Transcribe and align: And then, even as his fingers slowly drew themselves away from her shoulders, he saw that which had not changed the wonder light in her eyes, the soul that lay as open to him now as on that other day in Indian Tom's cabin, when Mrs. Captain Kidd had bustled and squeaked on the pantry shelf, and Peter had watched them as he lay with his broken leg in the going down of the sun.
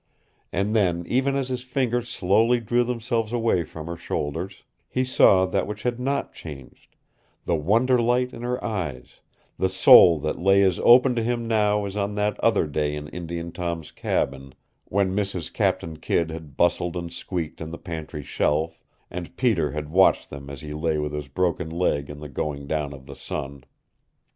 And 0.51 0.75
then, 0.75 1.05
even 1.07 1.35
as 1.35 1.49
his 1.49 1.61
fingers 1.61 2.09
slowly 2.09 2.59
drew 2.59 2.83
themselves 2.83 3.31
away 3.31 3.63
from 3.63 3.85
her 3.85 3.95
shoulders, 3.95 4.63
he 4.89 5.05
saw 5.05 5.45
that 5.45 5.67
which 5.67 5.83
had 5.83 5.99
not 5.99 6.33
changed 6.33 6.95
the 7.45 7.53
wonder 7.53 8.01
light 8.01 8.33
in 8.33 8.41
her 8.41 8.57
eyes, 8.65 9.21
the 9.59 9.69
soul 9.69 10.17
that 10.21 10.39
lay 10.39 10.63
as 10.63 10.79
open 10.79 11.13
to 11.17 11.21
him 11.21 11.47
now 11.47 11.85
as 11.85 11.95
on 11.95 12.15
that 12.15 12.39
other 12.39 12.65
day 12.65 12.95
in 12.95 13.09
Indian 13.09 13.51
Tom's 13.51 13.91
cabin, 13.91 14.55
when 14.85 15.15
Mrs. 15.15 15.53
Captain 15.53 15.95
Kidd 15.97 16.31
had 16.31 16.57
bustled 16.57 16.95
and 16.97 17.13
squeaked 17.13 17.61
on 17.61 17.69
the 17.69 17.77
pantry 17.77 18.23
shelf, 18.23 18.79
and 19.11 19.37
Peter 19.37 19.69
had 19.69 19.91
watched 19.91 20.31
them 20.31 20.49
as 20.49 20.61
he 20.61 20.73
lay 20.73 20.97
with 20.97 21.13
his 21.13 21.27
broken 21.27 21.69
leg 21.69 22.09
in 22.09 22.21
the 22.21 22.27
going 22.27 22.65
down 22.65 22.91
of 22.91 23.05
the 23.05 23.15
sun. 23.15 23.63